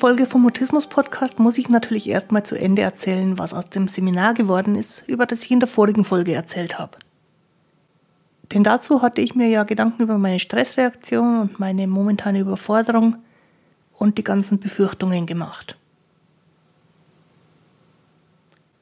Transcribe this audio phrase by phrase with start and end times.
[0.00, 4.32] Folge vom Mutismus Podcast muss ich natürlich erstmal zu Ende erzählen, was aus dem Seminar
[4.32, 6.96] geworden ist, über das ich in der vorigen Folge erzählt habe.
[8.50, 13.16] Denn dazu hatte ich mir ja Gedanken über meine Stressreaktion und meine momentane Überforderung
[13.92, 15.76] und die ganzen Befürchtungen gemacht.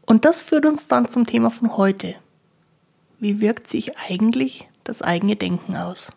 [0.07, 2.15] Und das führt uns dann zum Thema von heute.
[3.19, 6.13] Wie wirkt sich eigentlich das eigene Denken aus?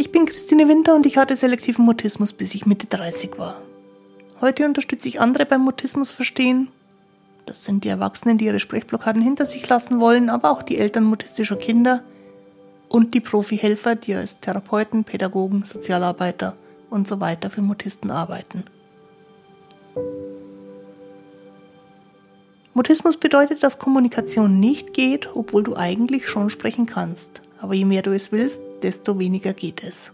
[0.00, 3.60] Ich bin Christine Winter und ich hatte selektiven Mutismus, bis ich Mitte 30 war.
[4.40, 6.68] Heute unterstütze ich andere beim Mutismus verstehen.
[7.44, 11.04] Das sind die Erwachsenen, die ihre Sprechblockaden hinter sich lassen wollen, aber auch die Eltern
[11.04, 12.02] mutistischer Kinder
[12.88, 16.56] und die Profi-Helfer, die als Therapeuten, Pädagogen, Sozialarbeiter
[16.88, 18.64] und so weiter für Mutisten arbeiten.
[22.72, 27.42] Mutismus bedeutet, dass Kommunikation nicht geht, obwohl du eigentlich schon sprechen kannst.
[27.60, 30.12] Aber je mehr du es willst, desto weniger geht es.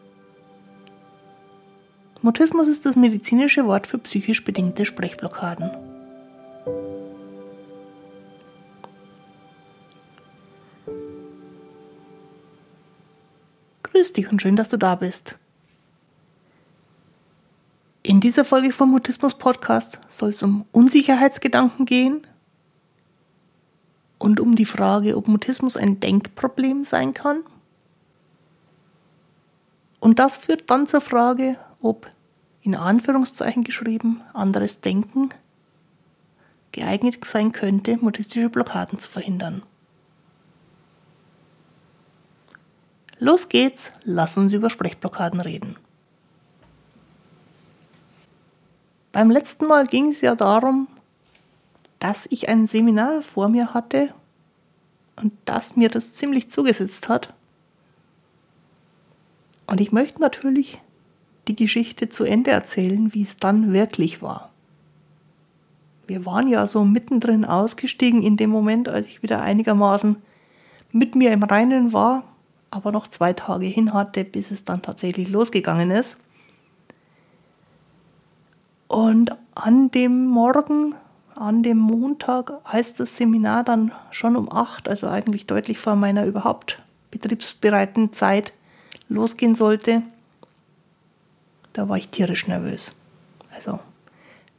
[2.23, 5.71] Mutismus ist das medizinische Wort für psychisch bedingte Sprechblockaden.
[13.85, 15.39] Grüß dich und schön, dass du da bist.
[18.03, 22.27] In dieser Folge vom Mutismus Podcast soll es um Unsicherheitsgedanken gehen
[24.19, 27.43] und um die Frage, ob Mutismus ein Denkproblem sein kann.
[30.01, 32.11] Und das führt dann zur Frage, ob
[32.63, 35.31] in Anführungszeichen geschrieben, anderes Denken
[36.73, 39.63] geeignet sein könnte, mutistische Blockaden zu verhindern.
[43.19, 45.77] Los geht's, lass uns über Sprechblockaden reden.
[49.13, 50.89] Beim letzten Mal ging es ja darum,
[51.99, 54.13] dass ich ein Seminar vor mir hatte
[55.17, 57.33] und dass mir das ziemlich zugesetzt hat.
[59.67, 60.81] Und ich möchte natürlich
[61.49, 64.51] die Geschichte zu Ende erzählen, wie es dann wirklich war.
[66.07, 70.17] Wir waren ja so mittendrin ausgestiegen in dem Moment, als ich wieder einigermaßen
[70.93, 72.25] mit mir im Reinen war,
[72.71, 76.21] aber noch zwei Tage hin hatte, bis es dann tatsächlich losgegangen ist.
[78.89, 80.95] Und an dem Morgen,
[81.37, 86.27] an dem Montag, als das Seminar dann schon um acht, also eigentlich deutlich vor meiner
[86.27, 88.53] überhaupt betriebsbereiten Zeit
[89.09, 90.03] losgehen sollte,
[91.73, 92.95] da war ich tierisch nervös.
[93.55, 93.79] Also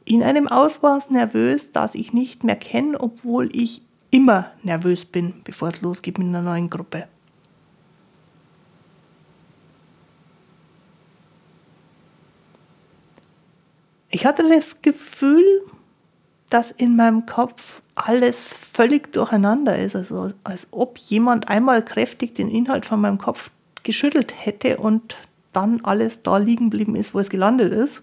[0.04, 5.68] in einem Ausmaß nervös, das ich nicht mehr kenne, obwohl ich immer nervös bin, bevor
[5.68, 7.06] es losgeht mit einer neuen Gruppe.
[14.10, 15.44] Ich hatte das Gefühl,
[16.50, 22.48] dass in meinem Kopf alles völlig durcheinander ist, also als ob jemand einmal kräftig den
[22.48, 23.50] Inhalt von meinem Kopf
[23.82, 25.16] geschüttelt hätte und
[25.52, 28.02] dann alles da liegen geblieben ist, wo es gelandet ist.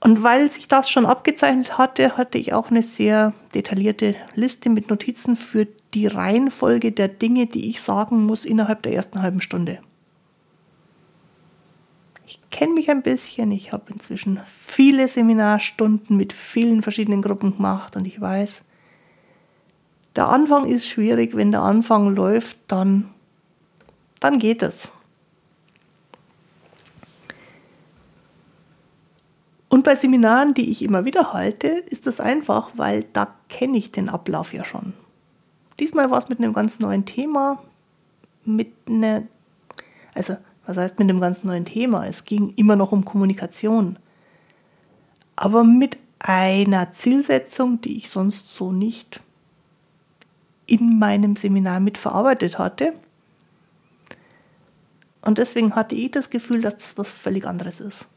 [0.00, 4.88] Und weil sich das schon abgezeichnet hatte, hatte ich auch eine sehr detaillierte Liste mit
[4.88, 9.80] Notizen für die Reihenfolge der Dinge, die ich sagen muss innerhalb der ersten halben Stunde.
[12.56, 17.96] Ich kenne mich ein bisschen, ich habe inzwischen viele Seminarstunden mit vielen verschiedenen Gruppen gemacht
[17.96, 18.64] und ich weiß,
[20.16, 23.10] der Anfang ist schwierig, wenn der Anfang läuft, dann
[24.20, 24.90] dann geht es.
[29.68, 33.92] Und bei Seminaren, die ich immer wieder halte, ist das einfach, weil da kenne ich
[33.92, 34.94] den Ablauf ja schon.
[35.78, 37.62] Diesmal war es mit einem ganz neuen Thema,
[38.46, 39.24] mit einer,
[40.14, 42.06] also was heißt mit einem ganz neuen Thema?
[42.06, 43.98] Es ging immer noch um Kommunikation,
[45.36, 49.20] aber mit einer Zielsetzung, die ich sonst so nicht
[50.66, 52.94] in meinem Seminar mitverarbeitet hatte.
[55.22, 58.08] Und deswegen hatte ich das Gefühl, dass das was völlig anderes ist.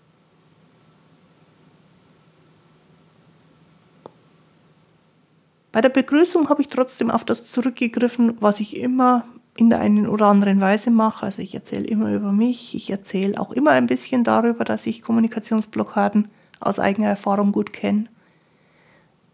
[5.72, 9.24] Bei der Begrüßung habe ich trotzdem auf das zurückgegriffen, was ich immer
[9.60, 11.26] in der einen oder anderen Weise mache.
[11.26, 15.02] Also ich erzähle immer über mich, ich erzähle auch immer ein bisschen darüber, dass ich
[15.02, 16.30] Kommunikationsblockaden
[16.62, 18.06] aus eigener Erfahrung gut kenne.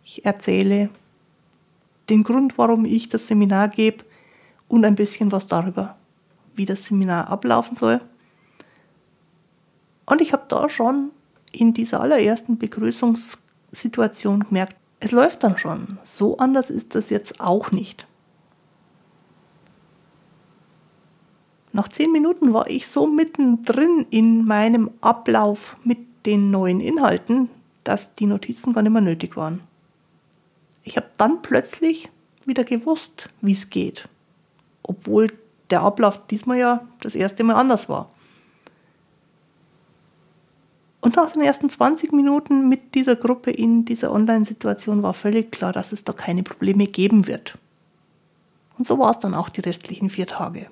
[0.04, 0.90] Ich erzähle
[2.10, 4.04] den Grund, warum ich das Seminar gebe
[4.68, 5.96] und ein bisschen was darüber,
[6.56, 8.02] wie das Seminar ablaufen soll.
[10.08, 11.12] Und ich habe da schon
[11.52, 16.00] in dieser allerersten Begrüßungssituation gemerkt, es läuft dann schon.
[16.04, 18.08] So anders ist das jetzt auch nicht.
[21.76, 27.50] Nach zehn Minuten war ich so mittendrin in meinem Ablauf mit den neuen Inhalten,
[27.84, 29.60] dass die Notizen gar nicht mehr nötig waren.
[30.84, 32.08] Ich habe dann plötzlich
[32.46, 34.08] wieder gewusst, wie es geht.
[34.84, 35.34] Obwohl
[35.70, 38.10] der Ablauf diesmal ja das erste Mal anders war.
[41.02, 45.74] Und nach den ersten 20 Minuten mit dieser Gruppe in dieser Online-Situation war völlig klar,
[45.74, 47.58] dass es da keine Probleme geben wird.
[48.78, 50.68] Und so war es dann auch die restlichen vier Tage.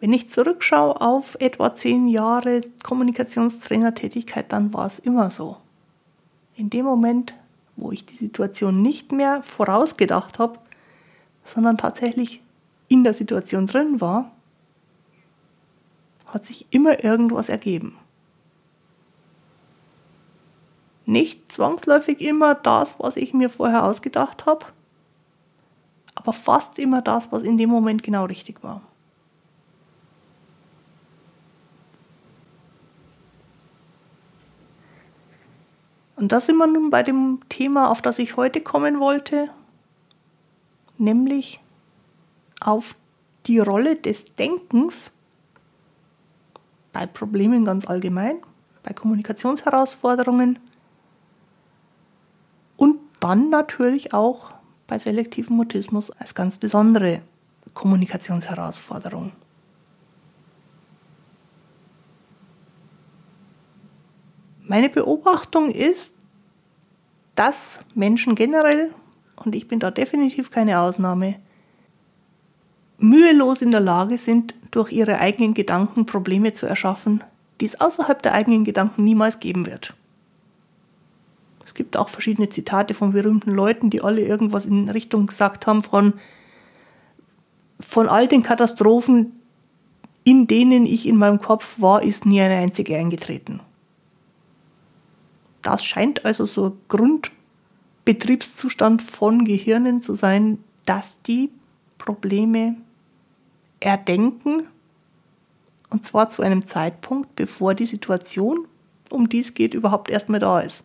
[0.00, 5.56] Wenn ich zurückschaue auf etwa zehn Jahre Kommunikationstrainertätigkeit, dann war es immer so.
[6.54, 7.34] In dem Moment,
[7.76, 10.58] wo ich die Situation nicht mehr vorausgedacht habe,
[11.44, 12.42] sondern tatsächlich
[12.88, 14.30] in der Situation drin war,
[16.26, 17.96] hat sich immer irgendwas ergeben.
[21.06, 24.66] Nicht zwangsläufig immer das, was ich mir vorher ausgedacht habe,
[26.14, 28.82] aber fast immer das, was in dem Moment genau richtig war.
[36.18, 39.50] Und da sind wir nun bei dem Thema, auf das ich heute kommen wollte,
[40.96, 41.60] nämlich
[42.60, 42.96] auf
[43.46, 45.12] die Rolle des Denkens
[46.92, 48.38] bei Problemen ganz allgemein,
[48.82, 50.58] bei Kommunikationsherausforderungen
[52.76, 54.50] und dann natürlich auch
[54.88, 57.22] bei selektivem Mutismus als ganz besondere
[57.74, 59.30] Kommunikationsherausforderung.
[64.68, 66.14] Meine Beobachtung ist,
[67.34, 68.94] dass Menschen generell,
[69.42, 71.36] und ich bin da definitiv keine Ausnahme,
[72.98, 77.24] mühelos in der Lage sind, durch ihre eigenen Gedanken Probleme zu erschaffen,
[77.62, 79.94] die es außerhalb der eigenen Gedanken niemals geben wird.
[81.64, 85.82] Es gibt auch verschiedene Zitate von berühmten Leuten, die alle irgendwas in Richtung gesagt haben
[85.82, 86.12] von,
[87.80, 89.32] von all den Katastrophen,
[90.24, 93.60] in denen ich in meinem Kopf war, ist nie eine einzige eingetreten.
[95.62, 101.50] Das scheint also so Grundbetriebszustand von Gehirnen zu sein, dass die
[101.98, 102.76] Probleme
[103.80, 104.68] erdenken,
[105.90, 108.66] und zwar zu einem Zeitpunkt, bevor die Situation,
[109.10, 110.84] um die es geht, überhaupt erstmal da ist.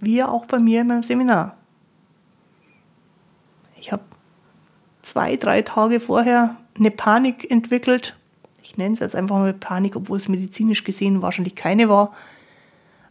[0.00, 1.56] Wie auch bei mir in meinem Seminar.
[3.78, 4.02] Ich habe
[5.02, 8.16] zwei, drei Tage vorher eine Panik entwickelt.
[8.62, 12.14] Ich nenne es jetzt einfach mal Panik, obwohl es medizinisch gesehen wahrscheinlich keine war.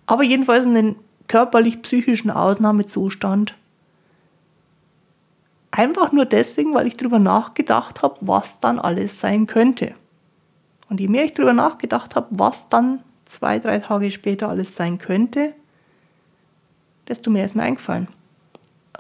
[0.05, 0.95] Aber jedenfalls einen
[1.27, 3.55] körperlich-psychischen Ausnahmezustand,
[5.75, 9.95] Einfach nur deswegen, weil ich darüber nachgedacht habe, was dann alles sein könnte.
[10.87, 14.99] Und je mehr ich darüber nachgedacht habe, was dann zwei, drei Tage später alles sein
[14.99, 15.55] könnte,
[17.07, 18.07] desto mehr ist mir eingefallen.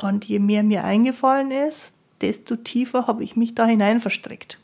[0.01, 4.57] Und je mehr mir eingefallen ist, desto tiefer habe ich mich da hinein verstrickt.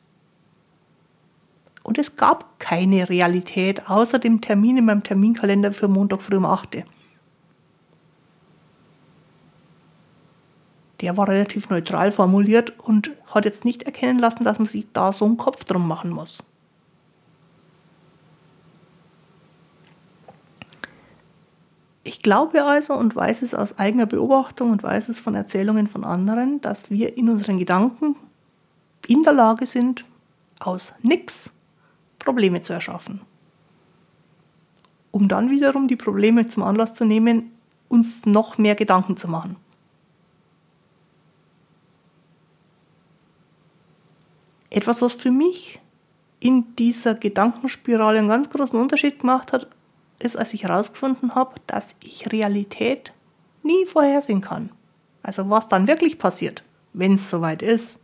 [1.83, 6.45] Und es gab keine Realität außer dem Termin in meinem Terminkalender für Montag früh um
[6.45, 6.83] 8 Uhr.
[11.01, 15.13] der war relativ neutral formuliert und hat jetzt nicht erkennen lassen, dass man sich da
[15.13, 16.43] so einen Kopf drum machen muss.
[22.03, 26.03] Ich glaube also und weiß es aus eigener Beobachtung und weiß es von Erzählungen von
[26.03, 28.15] anderen, dass wir in unseren Gedanken
[29.07, 30.05] in der Lage sind,
[30.59, 31.51] aus nichts
[32.19, 33.21] Probleme zu erschaffen.
[35.11, 37.51] Um dann wiederum die Probleme zum Anlass zu nehmen,
[37.87, 39.55] uns noch mehr Gedanken zu machen.
[44.69, 45.79] Etwas, was für mich
[46.39, 49.67] in dieser Gedankenspirale einen ganz großen Unterschied gemacht hat,
[50.19, 53.13] ist, als ich herausgefunden habe, dass ich Realität
[53.63, 54.69] nie vorhersehen kann.
[55.23, 57.99] Also was dann wirklich passiert, wenn es soweit ist,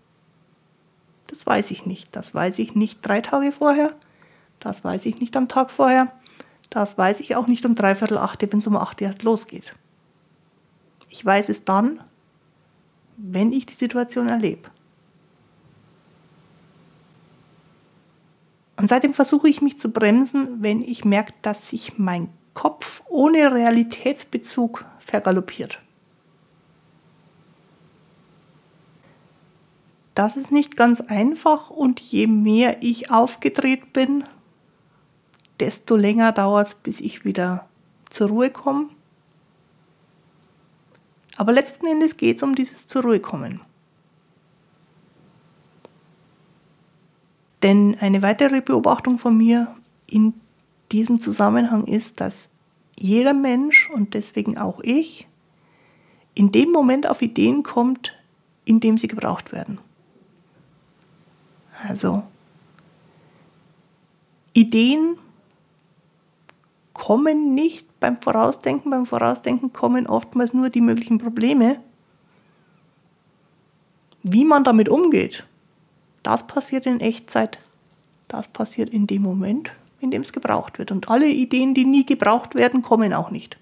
[1.28, 2.16] das weiß ich nicht.
[2.16, 3.94] Das weiß ich nicht drei Tage vorher,
[4.60, 6.12] das weiß ich nicht am Tag vorher,
[6.70, 9.76] das weiß ich auch nicht um dreiviertel acht, wenn es um acht erst losgeht.
[11.10, 12.02] Ich weiß es dann,
[13.18, 14.70] wenn ich die Situation erlebe.
[18.78, 23.54] Und seitdem versuche ich mich zu bremsen, wenn ich merke, dass sich mein Kopf ohne
[23.54, 25.80] Realitätsbezug vergaloppiert.
[30.14, 34.24] Das ist nicht ganz einfach und je mehr ich aufgedreht bin,
[35.60, 37.68] desto länger dauert es, bis ich wieder
[38.10, 38.90] zur Ruhe komme.
[41.38, 43.62] Aber letzten Endes geht es um dieses zur Ruhe kommen.
[47.64, 49.76] Denn eine weitere Beobachtung von mir
[50.08, 50.34] in
[50.92, 52.52] diesem Zusammenhang ist, dass
[52.98, 55.28] jeder Mensch und deswegen auch ich
[56.36, 58.14] in dem Moment auf Ideen kommt,
[58.66, 59.80] in dem sie gebraucht werden.
[61.88, 62.24] Also
[64.54, 65.18] Ideen
[66.96, 68.90] kommen nicht beim Vorausdenken.
[68.90, 71.80] Beim Vorausdenken kommen oftmals nur die möglichen Probleme.
[74.24, 75.46] Wie man damit umgeht,
[76.24, 77.60] das passiert in Echtzeit.
[78.28, 80.90] Das passiert in dem Moment, in dem es gebraucht wird.
[80.92, 83.58] Und alle Ideen, die nie gebraucht werden, kommen auch nicht.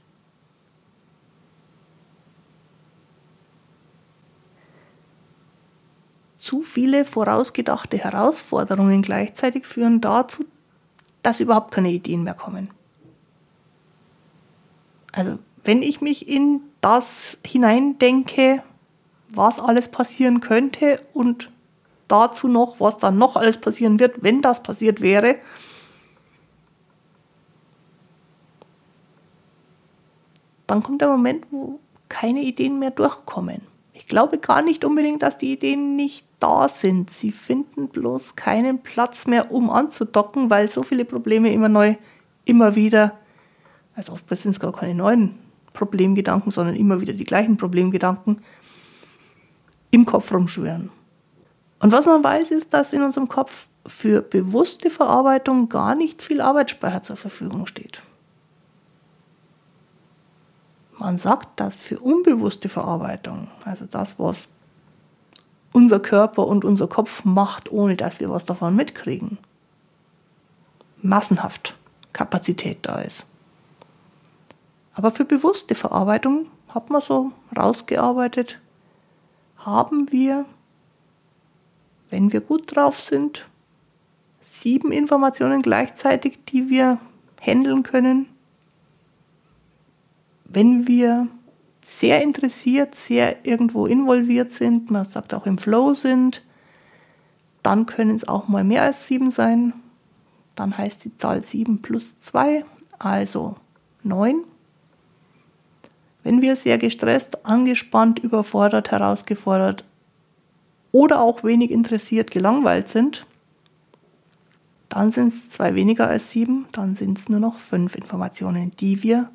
[6.36, 10.46] Zu viele vorausgedachte Herausforderungen gleichzeitig führen dazu,
[11.24, 12.70] dass überhaupt keine Ideen mehr kommen.
[15.14, 18.62] Also wenn ich mich in das hineindenke,
[19.30, 21.50] was alles passieren könnte und
[22.10, 25.38] dazu noch, was dann noch alles passieren wird, wenn das passiert wäre,
[30.68, 31.80] dann kommt der Moment, wo
[32.10, 33.62] keine Ideen mehr durchkommen.
[33.94, 37.10] Ich glaube gar nicht unbedingt, dass die Ideen nicht da sind.
[37.10, 41.96] Sie finden bloß keinen Platz mehr, um anzudocken, weil so viele Probleme immer neu,
[42.46, 43.18] immer wieder,
[43.96, 45.36] also oftmals sind es gar keine neuen
[45.74, 48.42] Problemgedanken, sondern immer wieder die gleichen Problemgedanken
[49.92, 50.90] im Kopf rumschwören.
[51.80, 56.42] Und was man weiß, ist, dass in unserem Kopf für bewusste Verarbeitung gar nicht viel
[56.42, 58.02] Arbeitsspeicher zur Verfügung steht.
[60.98, 64.52] Man sagt, dass für unbewusste Verarbeitung, also das, was
[65.74, 69.38] unser Körper und unser Kopf macht, ohne dass wir was davon mitkriegen,
[71.02, 71.76] massenhaft
[72.14, 73.28] Kapazität da ist.
[74.94, 78.60] Aber für bewusste Verarbeitung hat man so rausgearbeitet,
[79.58, 80.46] haben wir,
[82.10, 83.48] wenn wir gut drauf sind,
[84.42, 87.00] sieben Informationen gleichzeitig, die wir
[87.40, 88.28] handeln können.
[90.46, 91.28] Wenn wir
[91.84, 96.44] sehr interessiert, sehr irgendwo involviert sind, man sagt auch im Flow sind,
[97.64, 99.74] dann können es auch mal mehr als sieben sein.
[100.56, 102.66] Dann heißt die Zahl 7 plus 2,
[103.00, 103.56] also
[104.04, 104.44] 9.
[106.24, 109.84] Wenn wir sehr gestresst, angespannt, überfordert, herausgefordert
[110.92, 113.26] oder auch wenig interessiert, gelangweilt sind,
[114.90, 119.04] dann sind es zwei weniger als sieben, dann sind es nur noch fünf Informationen, die
[119.04, 119.30] wir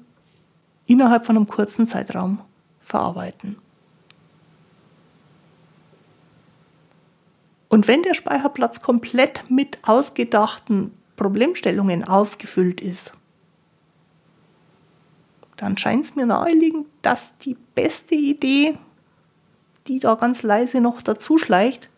[0.86, 2.38] innerhalb von einem kurzen Zeitraum
[2.80, 3.56] verarbeiten.
[7.68, 13.12] Und wenn der Speicherplatz komplett mit ausgedachten Problemstellungen aufgefüllt ist,
[15.58, 18.78] dann scheint es mir naheliegend, dass die beste Idee,
[19.88, 21.90] die da ganz leise noch dazu schleicht,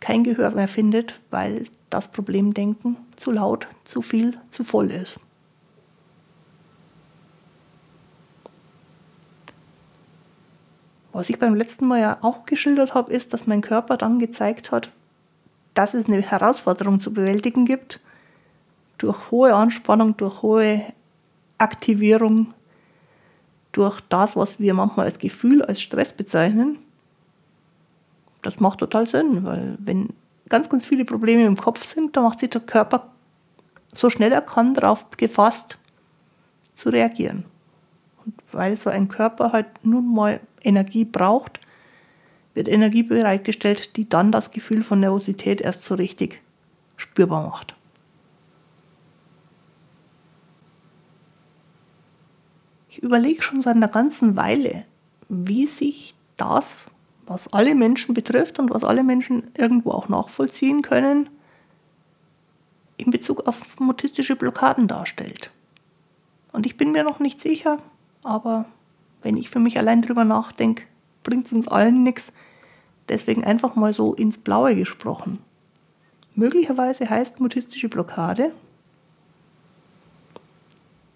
[0.00, 5.18] kein Gehör mehr findet, weil das Problemdenken zu laut, zu viel, zu voll ist.
[11.12, 14.72] Was ich beim letzten Mal ja auch geschildert habe, ist, dass mein Körper dann gezeigt
[14.72, 14.90] hat,
[15.72, 18.00] dass es eine Herausforderung zu bewältigen gibt.
[18.98, 20.84] Durch hohe Anspannung, durch hohe
[21.58, 22.52] Aktivierung,
[23.72, 26.78] durch das, was wir manchmal als Gefühl, als Stress bezeichnen.
[28.42, 30.10] Das macht total Sinn, weil wenn
[30.48, 33.10] ganz, ganz viele Probleme im Kopf sind, dann macht sich der Körper
[33.94, 35.78] so schnell er kann darauf gefasst
[36.74, 37.44] zu reagieren.
[38.24, 41.60] Und weil so ein Körper halt nun mal Energie braucht,
[42.54, 46.40] wird Energie bereitgestellt, die dann das Gefühl von Nervosität erst so richtig
[46.96, 47.74] spürbar macht.
[52.94, 54.84] Ich überlege schon seit einer ganzen Weile,
[55.28, 56.76] wie sich das,
[57.26, 61.28] was alle Menschen betrifft und was alle Menschen irgendwo auch nachvollziehen können,
[62.96, 65.50] in Bezug auf mutistische Blockaden darstellt.
[66.52, 67.80] Und ich bin mir noch nicht sicher,
[68.22, 68.66] aber
[69.22, 70.84] wenn ich für mich allein drüber nachdenke,
[71.24, 72.32] bringt es uns allen nichts.
[73.08, 75.40] Deswegen einfach mal so ins Blaue gesprochen.
[76.36, 78.52] Möglicherweise heißt mutistische Blockade,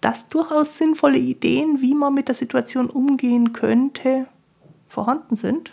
[0.09, 4.25] dass durchaus sinnvolle Ideen, wie man mit der Situation umgehen könnte,
[4.87, 5.71] vorhanden sind,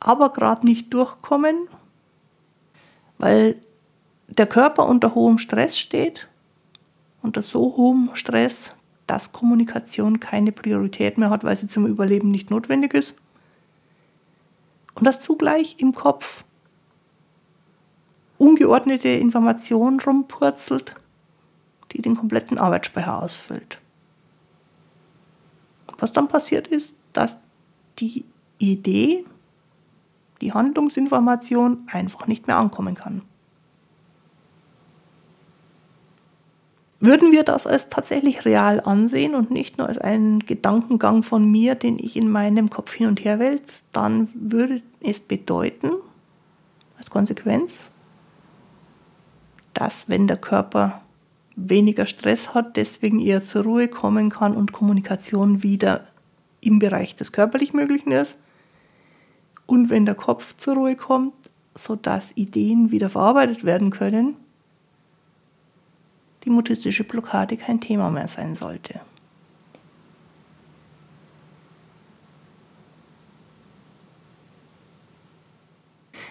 [0.00, 1.68] aber gerade nicht durchkommen,
[3.18, 3.60] weil
[4.28, 6.26] der Körper unter hohem Stress steht,
[7.20, 8.72] unter so hohem Stress,
[9.06, 13.14] dass Kommunikation keine Priorität mehr hat, weil sie zum Überleben nicht notwendig ist.
[14.94, 16.44] Und dass zugleich im Kopf
[18.38, 20.94] ungeordnete Information rumpurzelt,
[21.92, 23.78] die den kompletten Arbeitsspeicher ausfüllt.
[25.98, 27.38] Was dann passiert ist, dass
[27.98, 28.24] die
[28.58, 29.24] Idee,
[30.40, 33.22] die Handlungsinformation einfach nicht mehr ankommen kann.
[37.00, 41.76] Würden wir das als tatsächlich real ansehen und nicht nur als einen Gedankengang von mir,
[41.76, 45.92] den ich in meinem Kopf hin und her wälze, dann würde es bedeuten,
[46.98, 47.92] als Konsequenz,
[49.74, 51.02] dass wenn der Körper
[51.58, 56.06] weniger Stress hat, deswegen eher zur Ruhe kommen kann und Kommunikation wieder
[56.60, 58.38] im Bereich des körperlich Möglichen ist.
[59.66, 61.34] Und wenn der Kopf zur Ruhe kommt,
[61.76, 64.36] sodass Ideen wieder verarbeitet werden können,
[66.44, 69.00] die mutistische Blockade kein Thema mehr sein sollte.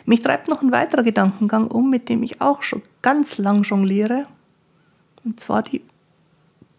[0.05, 4.25] Mich treibt noch ein weiterer Gedankengang um, mit dem ich auch schon ganz lang jongliere.
[5.27, 5.81] Und zwar die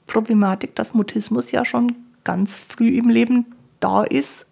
[0.07, 3.45] Problematik, dass Mutismus ja schon ganz früh im Leben
[3.79, 4.47] da ist.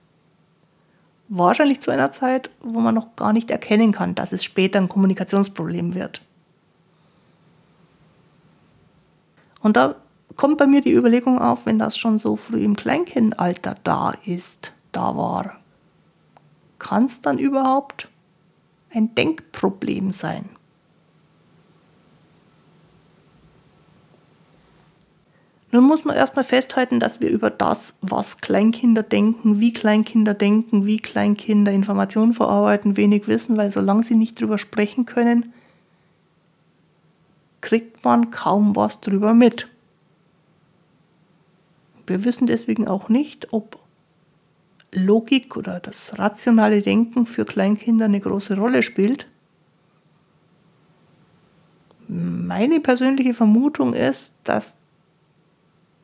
[1.29, 4.91] Wahrscheinlich zu einer Zeit, wo man noch gar nicht erkennen kann, dass es später ein
[4.91, 6.21] Kommunikationsproblem wird.
[9.61, 9.97] Und da
[10.37, 14.73] kommt bei mir die Überlegung auf, wenn das schon so früh im Kleinkindalter da ist,
[14.93, 15.59] da war,
[16.79, 18.09] kann es dann überhaupt
[18.93, 20.51] ein Denkproblem sein.
[25.73, 30.87] Nun muss man erstmal festhalten, dass wir über das, was Kleinkinder denken, wie Kleinkinder denken,
[30.87, 35.53] wie Kleinkinder Informationen verarbeiten, wenig wissen, weil solange sie nicht drüber sprechen können,
[37.61, 39.69] kriegt man kaum was drüber mit.
[42.07, 43.81] Wir wissen deswegen auch nicht, ob
[44.93, 49.27] Logik oder das rationale Denken für Kleinkinder eine große Rolle spielt.
[52.07, 54.75] Meine persönliche Vermutung ist, dass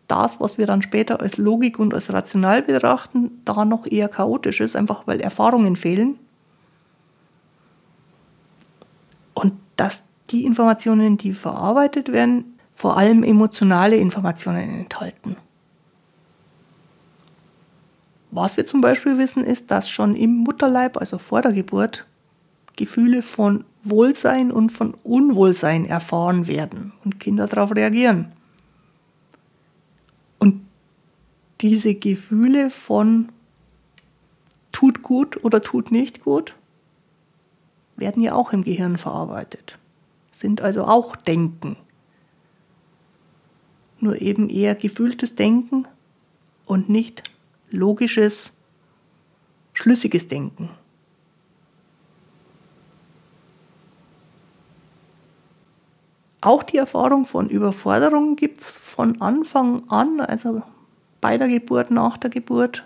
[0.09, 4.61] das, was wir dann später als Logik und als rational betrachten, da noch eher chaotisch
[4.61, 6.19] ist, einfach weil Erfahrungen fehlen.
[9.35, 15.37] Und dass die Informationen, die verarbeitet werden, vor allem emotionale Informationen enthalten.
[18.31, 22.07] Was wir zum Beispiel wissen, ist, dass schon im Mutterleib, also vor der Geburt,
[22.77, 28.33] Gefühle von Wohlsein und von Unwohlsein erfahren werden und Kinder darauf reagieren.
[30.38, 30.62] Und
[31.62, 33.31] diese Gefühle von
[34.72, 36.55] tut gut oder tut nicht gut
[37.96, 39.79] werden ja auch im Gehirn verarbeitet,
[40.33, 41.77] sind also auch Denken.
[44.01, 45.87] Nur eben eher gefühltes Denken
[46.66, 47.22] und nicht
[47.70, 48.51] logisches,
[49.72, 50.68] schlüssiges Denken.
[56.40, 60.62] Auch die Erfahrung von Überforderung gibt es von Anfang an, also
[61.23, 62.85] bei der Geburt, nach der Geburt.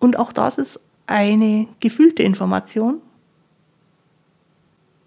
[0.00, 3.00] Und auch das ist eine gefühlte Information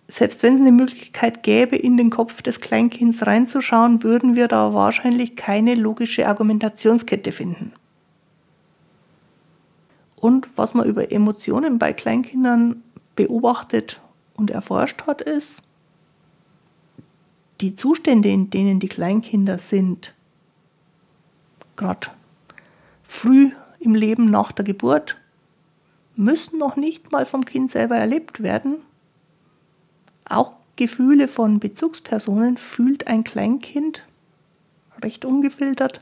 [0.07, 4.73] selbst wenn es eine Möglichkeit gäbe, in den Kopf des Kleinkinds reinzuschauen, würden wir da
[4.73, 7.73] wahrscheinlich keine logische Argumentationskette finden.
[10.15, 12.83] Und was man über Emotionen bei Kleinkindern
[13.15, 13.99] beobachtet
[14.35, 15.63] und erforscht hat, ist,
[17.61, 20.13] die Zustände, in denen die Kleinkinder sind,
[21.75, 22.07] gerade
[23.03, 25.17] früh im Leben nach der Geburt,
[26.15, 28.77] müssen noch nicht mal vom Kind selber erlebt werden,
[30.25, 34.03] auch Gefühle von Bezugspersonen fühlt ein Kleinkind
[35.01, 36.01] recht ungefiltert,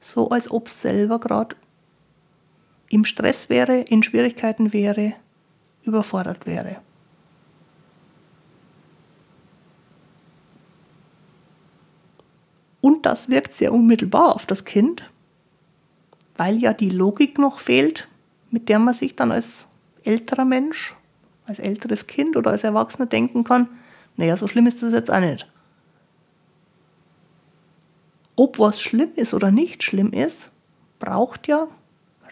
[0.00, 1.56] so als ob es selber gerade
[2.88, 5.14] im Stress wäre, in Schwierigkeiten wäre,
[5.84, 6.76] überfordert wäre.
[12.80, 15.10] Und das wirkt sehr unmittelbar auf das Kind,
[16.36, 18.08] weil ja die Logik noch fehlt,
[18.50, 19.66] mit der man sich dann als
[20.04, 20.94] älterer Mensch
[21.50, 23.68] als älteres Kind oder als Erwachsener denken kann,
[24.16, 25.50] naja, so schlimm ist das jetzt auch nicht.
[28.36, 30.50] Ob was schlimm ist oder nicht schlimm ist,
[30.98, 31.68] braucht ja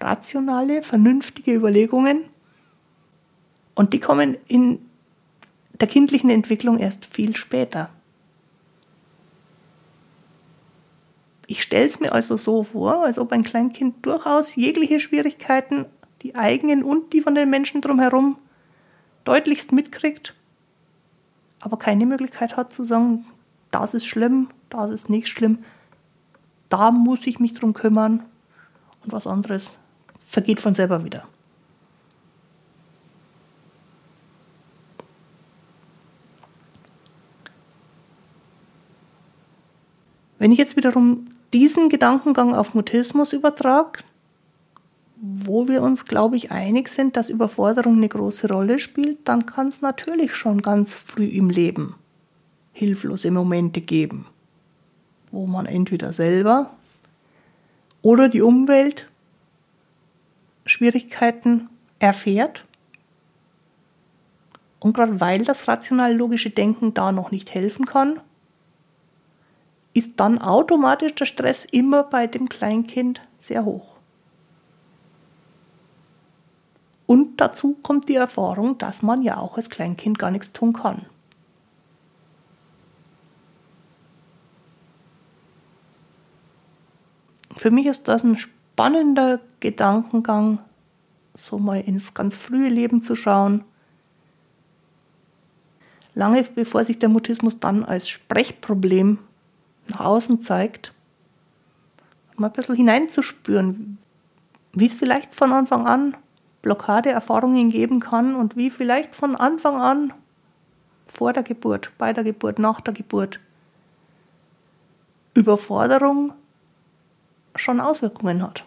[0.01, 2.25] rationale, vernünftige Überlegungen.
[3.75, 4.81] Und die kommen in
[5.81, 7.91] der kindlichen Entwicklung erst viel später.
[11.51, 15.87] Ich stelle es mir also so vor, als ob ein Kleinkind durchaus jegliche Schwierigkeiten,
[16.21, 18.37] die eigenen und die von den Menschen drumherum,
[19.25, 20.35] deutlichst mitkriegt,
[21.61, 23.25] aber keine Möglichkeit hat zu sagen,
[23.71, 25.61] das ist schlimm, das ist nicht schlimm,
[26.69, 28.23] da muss ich mich drum kümmern
[29.03, 29.71] und was anderes
[30.23, 31.27] vergeht von selber wieder.
[40.39, 44.01] Wenn ich jetzt wiederum diesen Gedankengang auf Mutismus übertrage,
[45.21, 49.69] wo wir uns, glaube ich, einig sind, dass Überforderung eine große Rolle spielt, dann kann
[49.69, 51.95] es natürlich schon ganz früh im Leben
[52.73, 54.27] hilflose Momente geben,
[55.33, 56.71] wo man entweder selber
[58.03, 59.09] oder die Umwelt
[60.65, 62.65] Schwierigkeiten erfährt.
[64.79, 68.21] Und gerade weil das rational-logische Denken da noch nicht helfen kann,
[69.99, 73.97] ist dann automatisch der Stress immer bei dem Kleinkind sehr hoch.
[77.07, 81.07] Und dazu kommt die Erfahrung, dass man ja auch als Kleinkind gar nichts tun kann.
[87.57, 90.61] Für mich ist das ein spannender Gedankengang,
[91.35, 93.65] so mal ins ganz frühe Leben zu schauen.
[96.15, 99.19] Lange bevor sich der Mutismus dann als Sprechproblem
[99.89, 100.93] nach außen zeigt,
[102.37, 103.99] mal ein bisschen hineinzuspüren,
[104.73, 106.17] wie es vielleicht von Anfang an
[106.63, 110.13] Blockadeerfahrungen geben kann und wie vielleicht von Anfang an
[111.07, 113.41] vor der Geburt, bei der Geburt, nach der Geburt
[115.35, 116.33] Überforderung
[117.55, 118.65] schon Auswirkungen hat.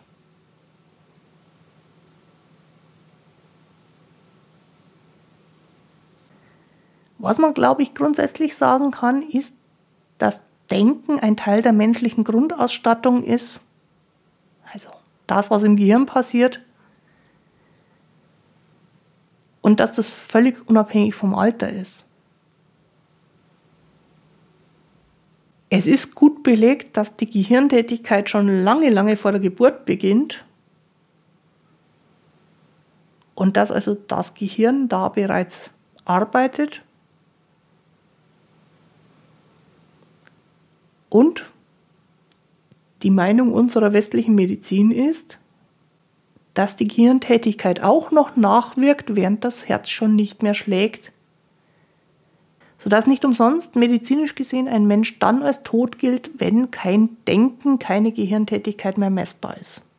[7.17, 9.57] Was man, glaube ich, grundsätzlich sagen kann, ist,
[10.17, 13.59] dass Denken ein Teil der menschlichen Grundausstattung ist.
[14.73, 14.89] Also
[15.27, 16.61] das, was im Gehirn passiert,
[19.61, 22.05] und dass das völlig unabhängig vom Alter ist.
[25.69, 30.43] Es ist gut belegt, dass die Gehirntätigkeit schon lange, lange vor der Geburt beginnt
[33.35, 35.71] und dass also das Gehirn da bereits
[36.03, 36.83] arbeitet
[41.11, 41.45] und
[43.03, 45.37] die Meinung unserer westlichen Medizin ist,
[46.53, 51.11] dass die Gehirntätigkeit auch noch nachwirkt, während das Herz schon nicht mehr schlägt.
[52.77, 58.13] Sodass nicht umsonst medizinisch gesehen ein Mensch dann als tot gilt, wenn kein Denken, keine
[58.13, 59.89] Gehirntätigkeit mehr messbar ist.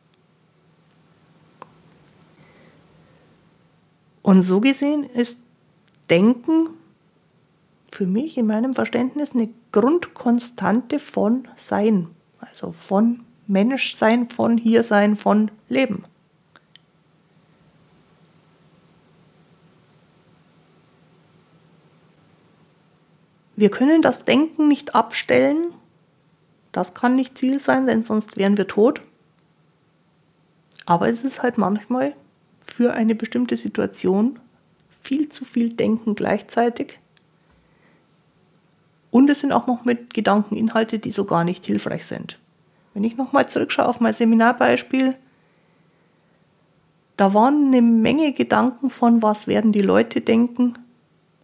[4.23, 5.39] Und so gesehen ist
[6.09, 6.69] Denken
[7.91, 12.07] für mich in meinem Verständnis eine Grundkonstante von Sein,
[12.39, 16.05] also von Menschsein, von Hiersein, von Leben.
[23.55, 25.73] Wir können das Denken nicht abstellen.
[26.71, 29.01] Das kann nicht Ziel sein, denn sonst wären wir tot.
[30.85, 32.15] Aber es ist halt manchmal
[32.59, 34.39] für eine bestimmte Situation
[35.01, 36.99] viel zu viel Denken gleichzeitig.
[39.13, 42.39] Und es sind auch noch mit Gedankeninhalte, die so gar nicht hilfreich sind.
[42.95, 45.15] Wenn ich nochmal zurückschaue auf mein Seminarbeispiel,
[47.15, 50.79] da waren eine Menge Gedanken von, was werden die Leute denken,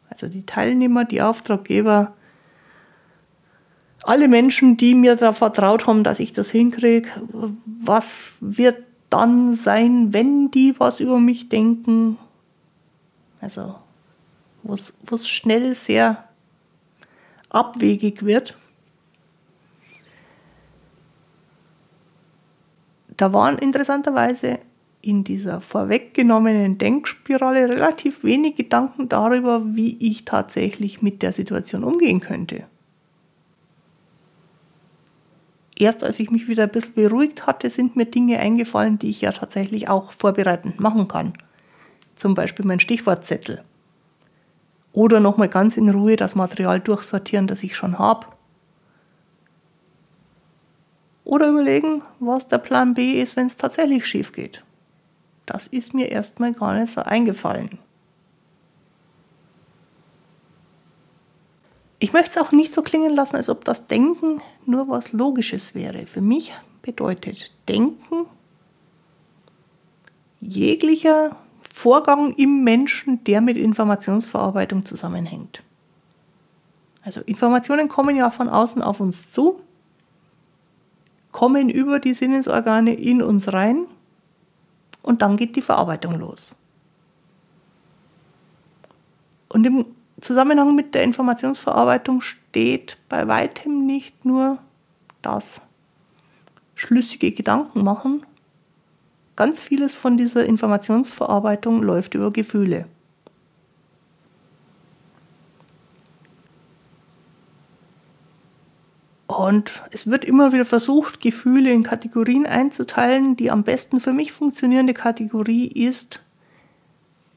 [0.10, 2.16] also die Teilnehmer, die Auftraggeber,
[4.02, 7.10] alle Menschen, die mir da vertraut haben, dass ich das hinkriege,
[7.66, 12.18] was wird dann sein, wenn die was über mich denken?
[13.42, 13.76] Also,
[14.64, 16.29] wo es schnell sehr
[17.50, 18.56] abwegig wird.
[23.18, 24.60] Da waren interessanterweise
[25.02, 32.20] in dieser vorweggenommenen Denkspirale relativ wenig Gedanken darüber, wie ich tatsächlich mit der Situation umgehen
[32.20, 32.66] könnte.
[35.78, 39.22] Erst als ich mich wieder ein bisschen beruhigt hatte, sind mir Dinge eingefallen, die ich
[39.22, 41.34] ja tatsächlich auch vorbereitend machen kann.
[42.16, 43.64] Zum Beispiel mein Stichwortzettel.
[44.94, 48.28] Oder nochmal ganz in Ruhe das Material durchsortieren, das ich schon habe.
[51.24, 54.64] Oder überlegen, was der Plan B ist, wenn es tatsächlich schief geht.
[55.46, 57.78] Das ist mir erstmal gar nicht so eingefallen.
[62.00, 65.76] Ich möchte es auch nicht so klingen lassen, als ob das Denken nur was Logisches
[65.76, 66.06] wäre.
[66.06, 68.26] Für mich bedeutet Denken
[70.40, 71.36] jeglicher
[71.82, 75.64] Vorgang im Menschen, der mit Informationsverarbeitung zusammenhängt.
[77.06, 79.62] Also Informationen kommen ja von außen auf uns zu,
[81.32, 83.86] kommen über die Sinnesorgane in uns rein
[85.04, 86.54] und dann geht die Verarbeitung los.
[89.48, 89.86] Und im
[90.20, 94.58] Zusammenhang mit der Informationsverarbeitung steht bei weitem nicht nur
[95.22, 95.62] das
[96.76, 98.26] schlüssige Gedanken machen.
[99.40, 102.88] Ganz vieles von dieser Informationsverarbeitung läuft über Gefühle.
[109.28, 113.38] Und es wird immer wieder versucht, Gefühle in Kategorien einzuteilen.
[113.38, 116.20] Die am besten für mich funktionierende Kategorie ist,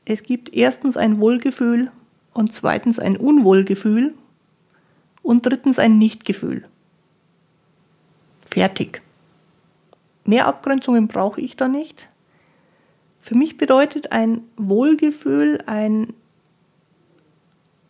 [0.04, 1.92] es gibt erstens ein Wohlgefühl
[2.32, 4.12] und zweitens ein Unwohlgefühl
[5.22, 6.64] und drittens ein Nichtgefühl.
[8.50, 9.02] Fertig.
[10.24, 12.08] Mehr Abgrenzungen brauche ich da nicht.
[13.20, 16.14] Für mich bedeutet ein Wohlgefühl ein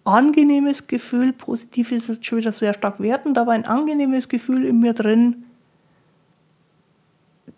[0.04, 4.80] angenehmes Gefühl, positiv ist jetzt schon wieder sehr stark wertend, aber ein angenehmes Gefühl in
[4.80, 5.44] mir drin,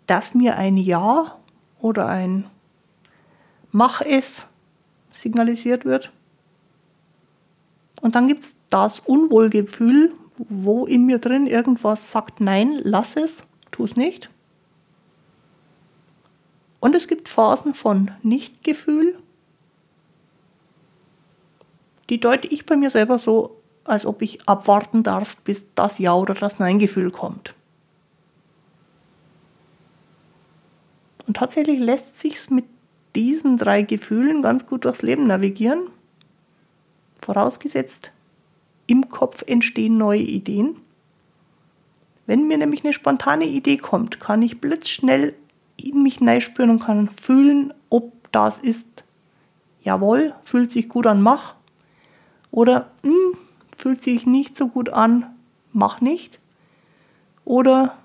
[0.05, 1.39] dass mir ein Ja
[1.79, 2.45] oder ein
[3.71, 4.47] Mach es
[5.11, 6.11] signalisiert wird.
[8.01, 13.45] Und dann gibt es das Unwohlgefühl, wo in mir drin irgendwas sagt, nein, lass es,
[13.71, 14.29] tu es nicht.
[16.85, 19.17] Und es gibt Phasen von Nichtgefühl,
[22.11, 26.13] die deute ich bei mir selber so, als ob ich abwarten darf, bis das Ja
[26.13, 27.55] oder das Nein-Gefühl kommt.
[31.25, 32.65] Und tatsächlich lässt sich's mit
[33.15, 35.87] diesen drei Gefühlen ganz gut durchs Leben navigieren.
[37.17, 38.11] Vorausgesetzt,
[38.85, 40.75] im Kopf entstehen neue Ideen.
[42.27, 45.33] Wenn mir nämlich eine spontane Idee kommt, kann ich blitzschnell
[45.77, 49.03] in mich spüren und kann fühlen, ob das ist,
[49.83, 51.55] jawohl, fühlt sich gut an, mach.
[52.51, 53.37] Oder hm,
[53.75, 55.25] fühlt sich nicht so gut an,
[55.71, 56.39] mach nicht.
[57.43, 57.97] Oder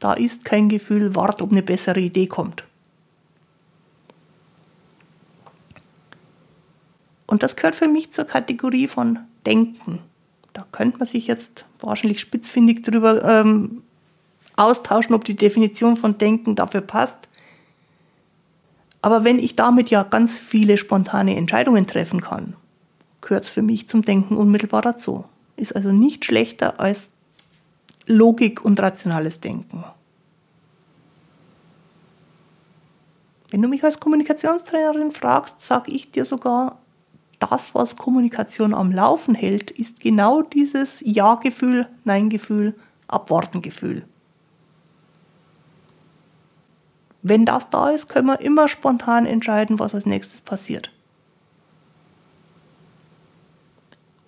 [0.00, 2.64] da ist kein Gefühl, wart, ob eine bessere Idee kommt.
[7.26, 9.98] Und das gehört für mich zur Kategorie von Denken.
[10.52, 13.82] Da könnte man sich jetzt wahrscheinlich spitzfindig darüber ähm,
[14.56, 17.28] austauschen, ob die Definition von Denken dafür passt.
[19.02, 22.56] Aber wenn ich damit ja ganz viele spontane Entscheidungen treffen kann,
[23.20, 25.24] gehört es für mich zum Denken unmittelbar dazu.
[25.56, 27.08] Ist also nicht schlechter als
[28.06, 29.84] Logik und rationales Denken.
[33.50, 36.78] Wenn du mich als Kommunikationstrainerin fragst, sage ich dir sogar,
[37.38, 42.74] das, was Kommunikation am Laufen hält, ist genau dieses Ja-Gefühl, Nein-Gefühl,
[43.08, 44.04] Abwarten-Gefühl.
[47.28, 50.92] Wenn das da ist, können wir immer spontan entscheiden, was als nächstes passiert.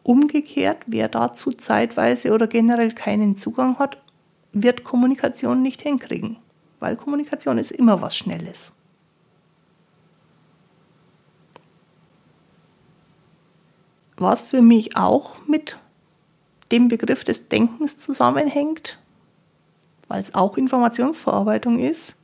[0.02, 3.98] Umgekehrt, wer dazu zeitweise oder generell keinen Zugang hat,
[4.52, 6.38] wird Kommunikation nicht hinkriegen,
[6.80, 8.72] weil Kommunikation ist immer was Schnelles.
[14.16, 15.78] Was für mich auch mit
[16.72, 18.98] dem Begriff des Denkens zusammenhängt,
[20.08, 22.17] weil es auch Informationsverarbeitung ist,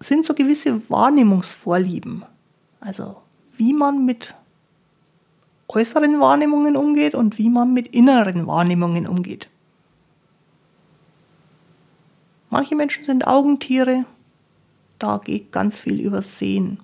[0.00, 2.24] sind so gewisse Wahrnehmungsvorlieben.
[2.80, 3.16] Also
[3.56, 4.34] wie man mit
[5.68, 9.48] äußeren Wahrnehmungen umgeht und wie man mit inneren Wahrnehmungen umgeht.
[12.50, 14.06] Manche Menschen sind Augentiere,
[14.98, 16.80] da geht ganz viel übers Sehen.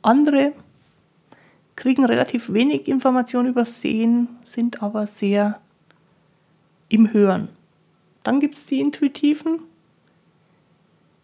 [0.00, 0.52] Andere
[1.76, 5.60] kriegen relativ wenig Information übers Sehen, sind aber sehr
[6.88, 7.50] im Hören.
[8.22, 9.60] Dann gibt es die Intuitiven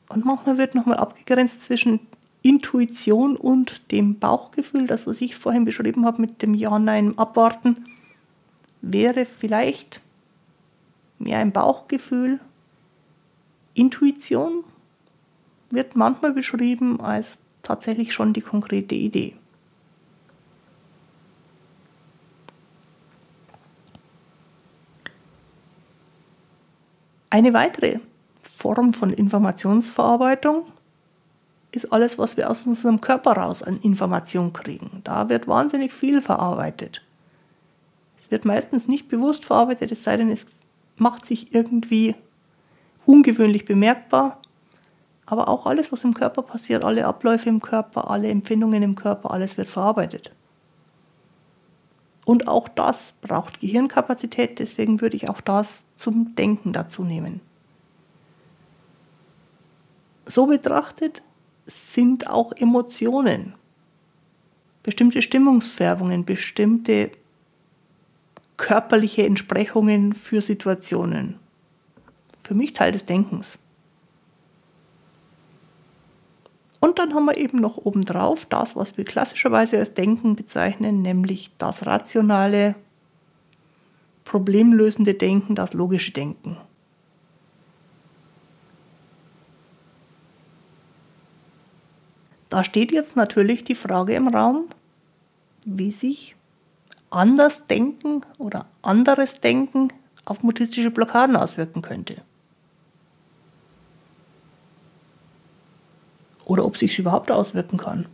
[0.09, 2.01] und manchmal wird nochmal abgegrenzt zwischen
[2.43, 7.75] Intuition und dem Bauchgefühl, das, was ich vorhin beschrieben habe mit dem Ja, Nein, Abwarten,
[8.83, 10.03] wäre vielleicht
[11.19, 12.39] mehr ein Bauchgefühl.
[13.73, 14.65] Intuition
[15.71, 19.35] wird manchmal beschrieben als tatsächlich schon die konkrete Idee.
[27.31, 27.99] Eine weitere
[28.49, 30.65] Form von Informationsverarbeitung
[31.73, 35.01] ist alles, was wir aus unserem Körper raus an Information kriegen.
[35.05, 37.03] Da wird wahnsinnig viel verarbeitet.
[38.19, 40.47] Es wird meistens nicht bewusst verarbeitet, es sei denn, es
[40.97, 42.15] macht sich irgendwie
[43.07, 44.41] ungewöhnlich bemerkbar.
[45.27, 49.31] Aber auch alles, was im Körper passiert, alle Abläufe im Körper, alle Empfindungen im Körper,
[49.31, 50.31] alles wird verarbeitet.
[52.25, 57.41] Und auch das braucht Gehirnkapazität, deswegen würde ich auch das zum Denken dazu nehmen.
[60.27, 61.23] So betrachtet
[61.67, 63.55] sind auch Emotionen,
[64.83, 67.11] bestimmte Stimmungsfärbungen, bestimmte
[68.57, 71.39] körperliche Entsprechungen für Situationen.
[72.43, 73.59] Für mich Teil des Denkens.
[76.81, 81.51] Und dann haben wir eben noch obendrauf das, was wir klassischerweise als Denken bezeichnen, nämlich
[81.57, 82.75] das rationale,
[84.25, 86.59] problemlösende Denken, das logische Denken.
[92.55, 94.67] Da steht jetzt natürlich die Frage im Raum,
[95.65, 96.37] wie sich
[97.11, 99.89] anders Denken oder anderes Denken
[100.25, 102.23] auf mutistische Blockaden auswirken könnte.
[106.45, 108.07] Oder ob sich überhaupt auswirken kann.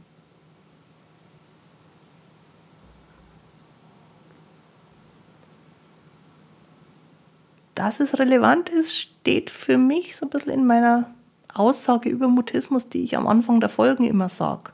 [7.75, 11.15] Dass es relevant ist, steht für mich so ein bisschen in meiner
[11.55, 14.73] Aussage über Mutismus, die ich am Anfang der Folgen immer sage.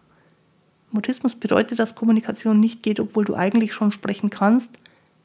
[0.91, 4.79] Mutismus bedeutet, dass Kommunikation nicht geht, obwohl du eigentlich schon sprechen kannst,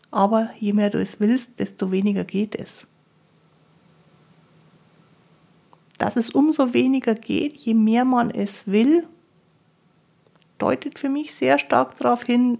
[0.09, 2.87] aber je mehr du es willst, desto weniger geht es.
[5.97, 9.07] Dass es umso weniger geht, je mehr man es will,
[10.57, 12.59] deutet für mich sehr stark darauf hin,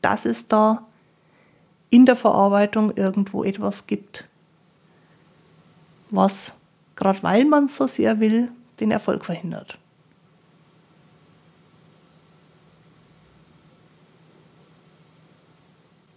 [0.00, 0.86] dass es da
[1.90, 4.28] in der Verarbeitung irgendwo etwas gibt,
[6.10, 6.54] was,
[6.96, 9.78] gerade weil man es so sehr will, den Erfolg verhindert.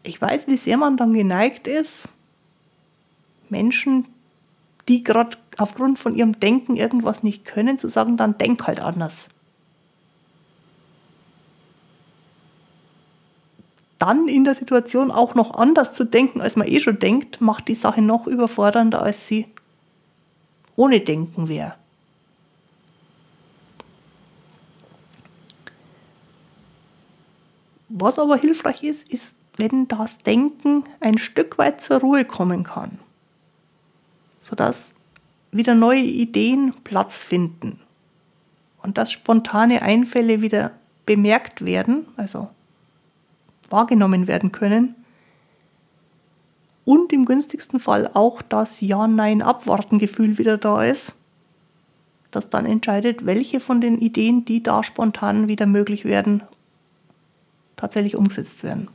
[0.03, 2.07] Ich weiß, wie sehr man dann geneigt ist,
[3.49, 4.05] Menschen,
[4.87, 9.29] die gerade aufgrund von ihrem Denken irgendwas nicht können, zu sagen, dann denk halt anders.
[13.99, 17.67] dann in der Situation auch noch anders zu denken, als man eh schon denkt, macht
[17.67, 19.47] die Sache noch überfordernder, als sie
[20.77, 21.75] ohne Denken wäre.
[27.89, 32.99] Was aber hilfreich ist, ist, wenn das Denken ein Stück weit zur Ruhe kommen kann,
[34.39, 34.93] sodass
[35.51, 37.79] wieder neue Ideen Platz finden
[38.83, 40.71] und dass spontane Einfälle wieder
[41.05, 42.49] bemerkt werden, also
[43.69, 44.95] wahrgenommen werden können.
[46.87, 51.11] Und im günstigsten Fall auch das Ja-Nein-Abwarten-Gefühl wieder da ist,
[52.31, 56.43] das dann entscheidet, welche von den Ideen, die da spontan wieder möglich werden,
[57.75, 58.87] tatsächlich umgesetzt werden.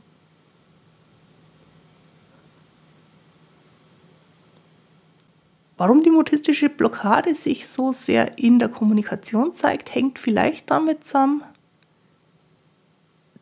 [5.77, 11.43] Warum die mutistische Blockade sich so sehr in der Kommunikation zeigt, hängt vielleicht damit zusammen,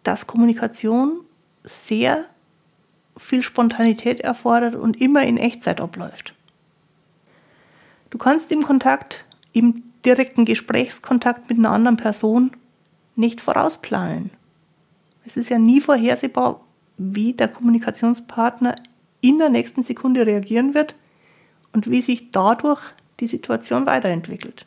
[0.03, 1.21] dass Kommunikation
[1.63, 2.25] sehr
[3.17, 6.33] viel Spontanität erfordert und immer in Echtzeit abläuft.
[8.09, 12.51] Du kannst im Kontakt, im direkten Gesprächskontakt mit einer anderen Person
[13.15, 14.31] nicht vorausplanen.
[15.25, 16.61] Es ist ja nie vorhersehbar,
[16.97, 18.75] wie der Kommunikationspartner
[19.21, 20.95] in der nächsten Sekunde reagieren wird
[21.73, 22.81] und wie sich dadurch
[23.19, 24.65] die Situation weiterentwickelt.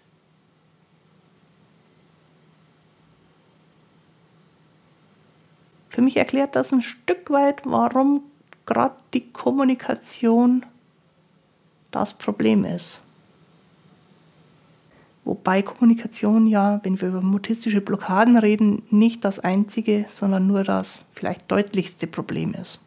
[5.88, 8.22] Für mich erklärt das ein Stück weit, warum
[8.66, 10.64] gerade die Kommunikation
[11.90, 13.00] das Problem ist.
[15.24, 21.02] Wobei Kommunikation ja, wenn wir über mutistische Blockaden reden, nicht das einzige, sondern nur das
[21.12, 22.84] vielleicht deutlichste Problem ist.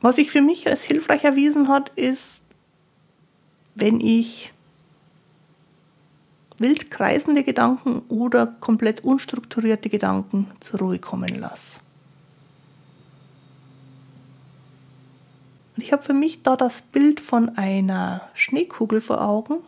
[0.00, 2.42] Was sich für mich als hilfreich erwiesen hat, ist,
[3.74, 4.52] wenn ich
[6.58, 11.80] wild kreisende Gedanken oder komplett unstrukturierte Gedanken zur Ruhe kommen lasse.
[15.76, 19.58] Und ich habe für mich da das Bild von einer Schneekugel vor Augen.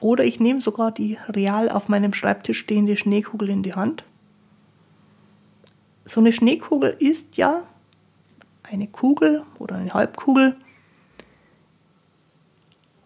[0.00, 4.04] Oder ich nehme sogar die real auf meinem Schreibtisch stehende Schneekugel in die Hand.
[6.04, 7.64] So eine Schneekugel ist ja
[8.62, 10.56] eine Kugel oder eine Halbkugel,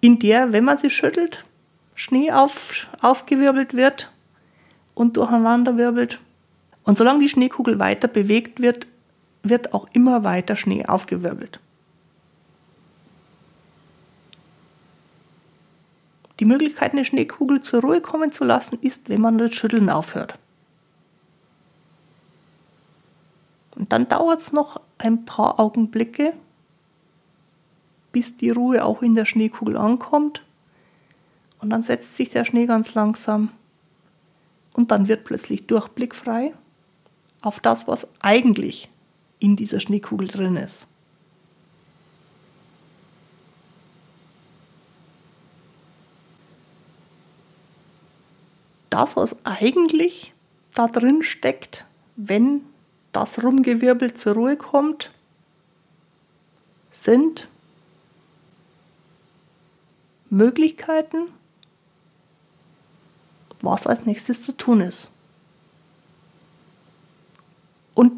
[0.02, 1.46] in der, wenn man sie schüttelt,
[1.94, 4.10] Schnee auf, aufgewirbelt wird
[4.94, 6.18] und durcheinander wirbelt.
[6.82, 8.88] Und solange die Schneekugel weiter bewegt wird,
[9.44, 11.60] wird auch immer weiter Schnee aufgewirbelt.
[16.40, 20.36] Die Möglichkeit, eine Schneekugel zur Ruhe kommen zu lassen, ist, wenn man das Schütteln aufhört.
[23.76, 26.34] Und dann dauert es noch ein paar Augenblicke,
[28.12, 30.42] bis die Ruhe auch in der Schneekugel ankommt.
[31.61, 33.51] Und dann setzt sich der Schnee ganz langsam
[34.75, 36.53] und dann wird plötzlich Durchblick frei
[37.40, 38.88] auf das, was eigentlich
[39.38, 40.88] in dieser Schneekugel drin ist.
[48.90, 50.35] Das, was eigentlich
[50.75, 51.87] da drin steckt,
[52.17, 52.63] wenn
[53.13, 55.10] das Rumgewirbel zur Ruhe kommt,
[56.92, 57.48] sind
[60.33, 61.28] Möglichkeiten,
[63.60, 65.10] was als nächstes zu tun ist.
[67.92, 68.12] Und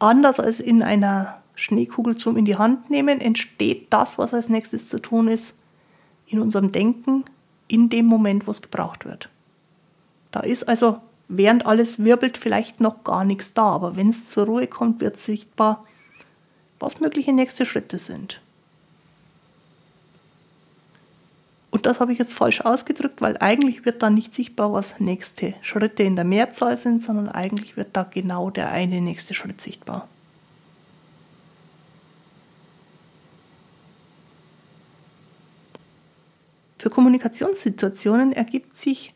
[0.00, 4.88] anders als in einer Schneekugel zum in die Hand nehmen, entsteht das, was als nächstes
[4.88, 5.54] zu tun ist,
[6.26, 7.24] in unserem Denken
[7.68, 9.28] in dem Moment, wo es gebraucht wird.
[10.32, 14.46] Da ist also, während alles wirbelt, vielleicht noch gar nichts da, aber wenn es zur
[14.46, 15.84] Ruhe kommt, wird sichtbar,
[16.80, 18.40] was mögliche nächste Schritte sind.
[21.74, 25.54] Und das habe ich jetzt falsch ausgedrückt, weil eigentlich wird da nicht sichtbar, was nächste
[25.60, 30.06] Schritte in der Mehrzahl sind, sondern eigentlich wird da genau der eine nächste Schritt sichtbar.
[36.78, 39.12] Für Kommunikationssituationen ergibt sich,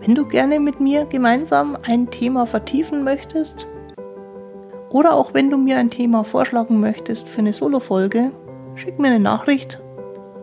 [0.00, 3.68] Wenn du gerne mit mir gemeinsam ein Thema vertiefen möchtest
[4.88, 8.32] oder auch wenn du mir ein Thema vorschlagen möchtest für eine Solo-Folge,
[8.74, 9.80] schick mir eine Nachricht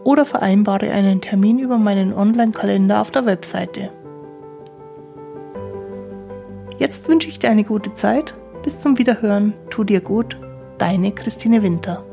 [0.06, 3.92] oder vereinbare einen Termin über meinen Online-Kalender auf der Webseite.
[6.78, 8.34] Jetzt wünsche ich dir eine gute Zeit
[8.66, 9.54] bis zum Wiederhören.
[9.70, 10.38] Tu dir gut.
[10.80, 12.04] Deine Christine Winter.